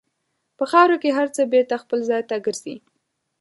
په 0.57 0.63
خاوره 0.71 0.97
کې 1.01 1.09
هر 1.17 1.27
څه 1.35 1.41
بېرته 1.53 1.75
خپل 1.83 1.99
ځای 2.09 2.21
ته 2.29 2.35
ګرځي. 2.45 2.75